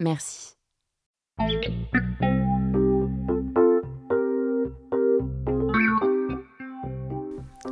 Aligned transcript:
Merci. 0.00 0.54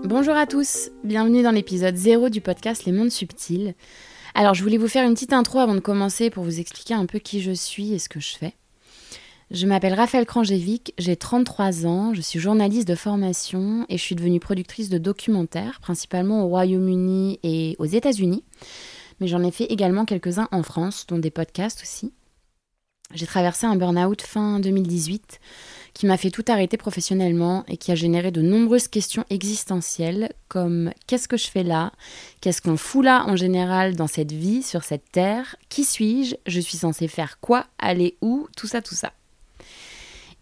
Bonjour 0.05 0.35
à 0.35 0.47
tous, 0.47 0.91
bienvenue 1.05 1.43
dans 1.43 1.51
l'épisode 1.51 1.97
0 1.97 2.29
du 2.29 2.43
podcast 2.43 2.85
Les 2.85 2.93
Mondes 2.93 3.11
Subtils. 3.11 3.75
Alors 4.35 4.53
je 4.53 4.63
voulais 4.63 4.77
vous 4.77 4.89
faire 4.89 5.07
une 5.07 5.15
petite 5.15 5.33
intro 5.33 5.59
avant 5.59 5.75
de 5.75 5.81
commencer 5.81 6.29
pour 6.29 6.45
vous 6.45 6.61
expliquer 6.61 6.93
un 6.93 7.07
peu 7.07 7.19
qui 7.19 7.41
je 7.41 7.53
suis 7.53 7.95
et 7.95 7.99
ce 7.99 8.11
que 8.11 8.21
je 8.21 8.37
fais. 8.37 8.53
Je 9.51 9.67
m'appelle 9.67 9.95
Raphaël 9.95 10.27
Kranjevic, 10.27 10.93
j'ai 10.99 11.17
33 11.17 11.87
ans, 11.87 12.13
je 12.13 12.21
suis 12.21 12.39
journaliste 12.39 12.87
de 12.87 12.95
formation 12.95 13.87
et 13.89 13.97
je 13.97 14.03
suis 14.03 14.15
devenue 14.15 14.39
productrice 14.39 14.91
de 14.91 14.99
documentaires, 14.99 15.81
principalement 15.81 16.45
au 16.45 16.49
Royaume-Uni 16.49 17.41
et 17.43 17.75
aux 17.79 17.87
États-Unis. 17.87 18.45
Mais 19.21 19.29
j'en 19.29 19.43
ai 19.43 19.51
fait 19.51 19.65
également 19.65 20.05
quelques-uns 20.05 20.49
en 20.53 20.63
France, 20.63 21.07
dont 21.07 21.19
des 21.19 21.31
podcasts 21.31 21.83
aussi. 21.83 22.13
J'ai 23.15 23.27
traversé 23.27 23.67
un 23.67 23.75
burn-out 23.75 24.21
fin 24.21 24.61
2018 24.61 25.41
qui 25.95 26.05
m'a 26.05 26.19
fait 26.19 26.31
tout 26.31 26.45
arrêter 26.47 26.77
professionnellement 26.77 27.65
et 27.67 27.79
qui 27.79 27.91
a 27.91 27.95
généré 27.95 28.31
de 28.31 28.43
nombreuses 28.43 28.87
questions 28.87 29.25
existentielles 29.31 30.31
comme 30.49 30.93
qu'est-ce 31.07 31.27
que 31.27 31.39
je 31.39 31.49
fais 31.49 31.63
là? 31.63 31.93
Qu'est-ce 32.43 32.61
qu'on 32.61 32.77
fout 32.77 33.03
là 33.03 33.25
en 33.27 33.35
général 33.35 33.97
dans 33.97 34.09
cette 34.09 34.33
vie, 34.33 34.63
sur 34.63 34.85
cette 34.85 35.11
terre? 35.11 35.57
Qui 35.71 35.85
suis-je? 35.85 36.37
Je 36.47 36.61
suis 36.61 36.77
censée 36.77 37.09
faire 37.09 37.41
quoi? 37.41 37.65
Aller 37.79 38.19
où? 38.21 38.47
Tout 38.59 38.67
ça, 38.67 38.83
tout 38.83 38.95
ça. 38.95 39.15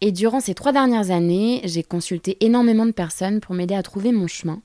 Et 0.01 0.11
durant 0.11 0.41
ces 0.41 0.55
trois 0.55 0.73
dernières 0.73 1.13
années, 1.13 1.61
j'ai 1.65 1.85
consulté 1.85 2.37
énormément 2.45 2.85
de 2.85 2.91
personnes 2.91 3.41
pour 3.41 3.55
m'aider 3.55 3.77
à 3.77 3.85
trouver 3.85 4.11
mon 4.11 4.27
chemin, 4.27 4.61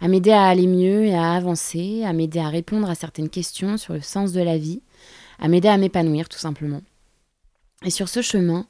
à 0.00 0.08
m'aider 0.08 0.32
à 0.32 0.46
aller 0.46 0.66
mieux 0.66 1.04
et 1.04 1.14
à 1.14 1.34
avancer, 1.34 2.04
à 2.04 2.14
m'aider 2.14 2.40
à 2.40 2.48
répondre 2.48 2.88
à 2.88 2.94
certaines 2.94 3.28
questions 3.28 3.76
sur 3.76 3.92
le 3.92 4.00
sens 4.00 4.32
de 4.32 4.40
la 4.40 4.56
vie, 4.56 4.80
à 5.38 5.48
m'aider 5.48 5.68
à 5.68 5.76
m'épanouir 5.76 6.30
tout 6.30 6.38
simplement. 6.38 6.80
Et 7.84 7.90
sur 7.90 8.08
ce 8.08 8.22
chemin, 8.22 8.66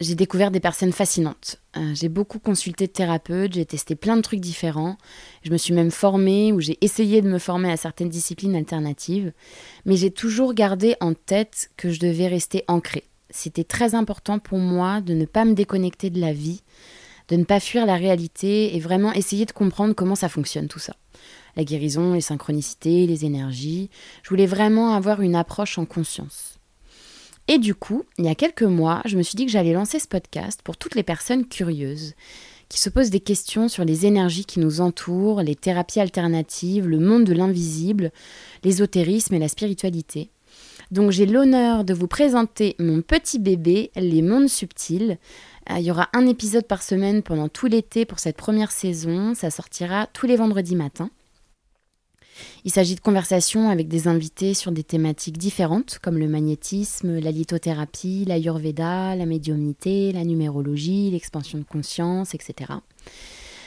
j'ai 0.00 0.14
découvert 0.14 0.50
des 0.50 0.60
personnes 0.60 0.92
fascinantes. 0.92 1.60
Euh, 1.76 1.94
j'ai 1.94 2.08
beaucoup 2.08 2.38
consulté 2.38 2.86
de 2.86 2.92
thérapeutes, 2.92 3.54
j'ai 3.54 3.64
testé 3.64 3.94
plein 3.94 4.16
de 4.16 4.22
trucs 4.22 4.40
différents. 4.40 4.98
Je 5.42 5.50
me 5.50 5.56
suis 5.56 5.72
même 5.72 5.90
formée 5.90 6.52
ou 6.52 6.60
j'ai 6.60 6.76
essayé 6.80 7.22
de 7.22 7.28
me 7.28 7.38
former 7.38 7.70
à 7.70 7.76
certaines 7.76 8.08
disciplines 8.08 8.56
alternatives. 8.56 9.32
Mais 9.86 9.96
j'ai 9.96 10.10
toujours 10.10 10.52
gardé 10.52 10.96
en 11.00 11.14
tête 11.14 11.70
que 11.76 11.90
je 11.90 12.00
devais 12.00 12.28
rester 12.28 12.64
ancrée. 12.68 13.04
C'était 13.30 13.64
très 13.64 13.94
important 13.94 14.38
pour 14.38 14.58
moi 14.58 15.00
de 15.00 15.14
ne 15.14 15.24
pas 15.24 15.44
me 15.44 15.54
déconnecter 15.54 16.10
de 16.10 16.20
la 16.20 16.32
vie, 16.32 16.62
de 17.28 17.36
ne 17.36 17.44
pas 17.44 17.60
fuir 17.60 17.86
la 17.86 17.96
réalité 17.96 18.76
et 18.76 18.80
vraiment 18.80 19.12
essayer 19.12 19.46
de 19.46 19.52
comprendre 19.52 19.94
comment 19.94 20.14
ça 20.14 20.28
fonctionne 20.28 20.68
tout 20.68 20.78
ça. 20.78 20.96
La 21.56 21.64
guérison, 21.64 22.12
les 22.12 22.20
synchronicités, 22.20 23.06
les 23.06 23.24
énergies. 23.24 23.90
Je 24.22 24.28
voulais 24.28 24.46
vraiment 24.46 24.92
avoir 24.92 25.20
une 25.20 25.36
approche 25.36 25.78
en 25.78 25.86
conscience. 25.86 26.58
Et 27.48 27.58
du 27.58 27.74
coup, 27.74 28.04
il 28.18 28.24
y 28.24 28.28
a 28.28 28.34
quelques 28.34 28.62
mois, 28.62 29.02
je 29.04 29.18
me 29.18 29.22
suis 29.22 29.36
dit 29.36 29.44
que 29.44 29.52
j'allais 29.52 29.74
lancer 29.74 29.98
ce 29.98 30.08
podcast 30.08 30.60
pour 30.62 30.76
toutes 30.76 30.94
les 30.94 31.02
personnes 31.02 31.46
curieuses 31.46 32.14
qui 32.68 32.80
se 32.80 32.88
posent 32.88 33.10
des 33.10 33.20
questions 33.20 33.68
sur 33.68 33.84
les 33.84 34.06
énergies 34.06 34.46
qui 34.46 34.58
nous 34.58 34.80
entourent, 34.80 35.42
les 35.42 35.54
thérapies 35.54 36.00
alternatives, 36.00 36.88
le 36.88 36.98
monde 36.98 37.24
de 37.24 37.34
l'invisible, 37.34 38.10
l'ésotérisme 38.64 39.34
et 39.34 39.38
la 39.38 39.48
spiritualité. 39.48 40.30
Donc 40.90 41.10
j'ai 41.10 41.26
l'honneur 41.26 41.84
de 41.84 41.94
vous 41.94 42.08
présenter 42.08 42.76
mon 42.78 43.02
petit 43.02 43.38
bébé, 43.38 43.90
Les 43.96 44.22
Mondes 44.22 44.48
Subtils. 44.48 45.18
Euh, 45.70 45.78
il 45.78 45.84
y 45.84 45.90
aura 45.90 46.08
un 46.12 46.26
épisode 46.26 46.66
par 46.66 46.82
semaine 46.82 47.22
pendant 47.22 47.48
tout 47.48 47.66
l'été 47.66 48.04
pour 48.04 48.18
cette 48.18 48.36
première 48.36 48.70
saison. 48.70 49.34
Ça 49.34 49.50
sortira 49.50 50.06
tous 50.12 50.26
les 50.26 50.36
vendredis 50.36 50.76
matins. 50.76 51.10
Il 52.66 52.70
s'agit 52.70 52.94
de 52.94 53.00
conversations 53.00 53.68
avec 53.68 53.88
des 53.88 54.08
invités 54.08 54.54
sur 54.54 54.72
des 54.72 54.84
thématiques 54.84 55.36
différentes 55.36 55.98
comme 56.00 56.16
le 56.16 56.28
magnétisme, 56.28 57.18
la 57.18 57.30
lithothérapie, 57.30 58.24
l'ayurveda, 58.26 59.14
la 59.16 59.26
médiumnité, 59.26 60.12
la 60.12 60.24
numérologie, 60.24 61.10
l'expansion 61.10 61.58
de 61.58 61.64
conscience, 61.64 62.34
etc. 62.34 62.72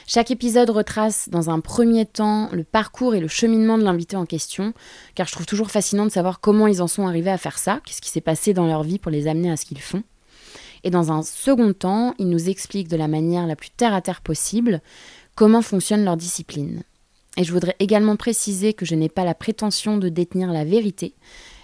Chaque 0.07 0.31
épisode 0.31 0.71
retrace 0.71 1.29
dans 1.29 1.51
un 1.51 1.59
premier 1.59 2.07
temps 2.07 2.49
le 2.51 2.63
parcours 2.63 3.13
et 3.13 3.19
le 3.19 3.27
cheminement 3.27 3.77
de 3.77 3.83
l'invité 3.83 4.15
en 4.15 4.25
question, 4.25 4.73
car 5.13 5.27
je 5.27 5.33
trouve 5.33 5.45
toujours 5.45 5.69
fascinant 5.69 6.05
de 6.07 6.11
savoir 6.11 6.39
comment 6.39 6.65
ils 6.65 6.81
en 6.81 6.87
sont 6.87 7.05
arrivés 7.05 7.29
à 7.29 7.37
faire 7.37 7.59
ça, 7.59 7.81
qu'est-ce 7.85 8.01
qui 8.01 8.09
s'est 8.09 8.19
passé 8.19 8.55
dans 8.55 8.65
leur 8.65 8.81
vie 8.81 8.97
pour 8.97 9.11
les 9.11 9.27
amener 9.27 9.51
à 9.51 9.57
ce 9.57 9.65
qu'ils 9.65 9.81
font. 9.81 10.01
Et 10.83 10.89
dans 10.89 11.11
un 11.11 11.21
second 11.21 11.73
temps, 11.73 12.15
ils 12.17 12.29
nous 12.29 12.49
expliquent 12.49 12.87
de 12.87 12.97
la 12.97 13.07
manière 13.07 13.45
la 13.45 13.55
plus 13.55 13.69
terre 13.69 13.93
à 13.93 14.01
terre 14.01 14.21
possible 14.21 14.81
comment 15.35 15.61
fonctionne 15.61 16.03
leur 16.03 16.17
discipline. 16.17 16.81
Et 17.37 17.43
je 17.43 17.53
voudrais 17.53 17.75
également 17.79 18.15
préciser 18.15 18.73
que 18.73 18.85
je 18.85 18.95
n'ai 18.95 19.09
pas 19.09 19.23
la 19.23 19.35
prétention 19.35 19.97
de 19.97 20.09
détenir 20.09 20.51
la 20.51 20.65
vérité, 20.65 21.15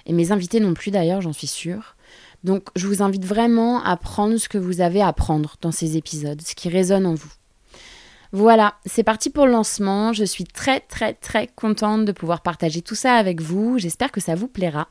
et 0.06 0.14
mes 0.14 0.32
invités 0.32 0.60
non 0.60 0.74
plus 0.74 0.92
d'ailleurs, 0.92 1.22
j'en 1.22 1.34
suis 1.34 1.48
sûre. 1.48 1.96
Donc 2.44 2.68
je 2.76 2.88
vous 2.88 3.02
invite 3.02 3.26
vraiment 3.26 3.84
à 3.84 3.96
prendre 3.98 4.38
ce 4.38 4.50
que 4.50 4.58
vous 4.58 4.82
avez 4.82 5.02
à 5.02 5.14
prendre 5.14 5.56
dans 5.62 5.72
ces 5.72 5.98
épisodes, 5.98 6.42
ce 6.42 6.56
qui 6.56 6.70
résonne 6.70 7.06
en 7.06 7.14
vous. 7.14 7.32
Voilà, 8.34 8.76
c'est 8.86 9.04
parti 9.04 9.30
pour 9.30 9.46
le 9.46 9.52
lancement. 9.52 10.12
Je 10.12 10.24
suis 10.24 10.44
très 10.44 10.80
très 10.80 11.14
très 11.14 11.48
contente 11.48 12.06
de 12.06 12.12
pouvoir 12.12 12.42
partager 12.42 12.82
tout 12.82 12.96
ça 12.96 13.14
avec 13.14 13.42
vous. 13.42 13.78
J'espère 13.78 14.12
que 14.12 14.20
ça 14.20 14.36
vous 14.36 14.48
plaira. 14.48 14.90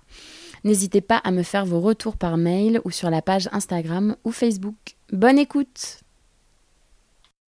N'hésitez 0.65 1.00
pas 1.00 1.16
à 1.16 1.32
me 1.32 1.42
faire 1.42 1.66
vos 1.66 1.81
retours 1.81 2.16
par 2.16 2.37
mail 2.37 2.81
ou 2.84 2.91
sur 2.91 3.10
la 3.10 3.21
page 3.21 3.48
Instagram 3.53 4.16
ou 4.25 4.31
Facebook. 4.31 4.76
Bonne 5.10 5.38
écoute 5.38 6.02